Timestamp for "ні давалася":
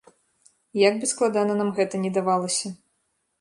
2.07-2.67